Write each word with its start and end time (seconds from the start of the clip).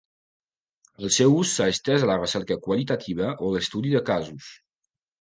El 1.07 1.13
seu 1.17 1.35
ús 1.41 1.51
s'ha 1.59 1.69
estès 1.75 2.07
a 2.07 2.11
la 2.13 2.17
recerca 2.23 2.59
qualitativa 2.67 3.31
o 3.49 3.55
l'estudi 3.55 3.97
de 3.99 4.07
casos. 4.13 4.53